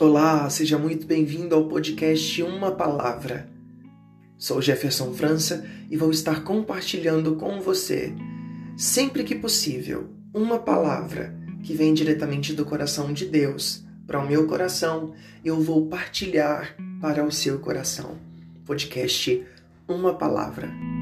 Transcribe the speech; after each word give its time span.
Olá, 0.00 0.50
seja 0.50 0.76
muito 0.76 1.06
bem-vindo 1.06 1.54
ao 1.54 1.68
podcast 1.68 2.42
Uma 2.42 2.72
Palavra. 2.72 3.48
Sou 4.36 4.60
Jefferson 4.60 5.14
França 5.14 5.64
e 5.88 5.96
vou 5.96 6.10
estar 6.10 6.42
compartilhando 6.42 7.36
com 7.36 7.60
você, 7.60 8.12
sempre 8.76 9.22
que 9.22 9.36
possível, 9.36 10.08
uma 10.34 10.58
palavra 10.58 11.32
que 11.62 11.74
vem 11.74 11.94
diretamente 11.94 12.52
do 12.52 12.64
coração 12.64 13.12
de 13.12 13.24
Deus 13.24 13.84
para 14.04 14.18
o 14.18 14.26
meu 14.26 14.48
coração, 14.48 15.14
eu 15.44 15.60
vou 15.60 15.86
partilhar 15.86 16.76
para 17.00 17.24
o 17.24 17.30
seu 17.30 17.60
coração. 17.60 18.18
Podcast 18.66 19.46
Uma 19.86 20.12
Palavra. 20.12 20.93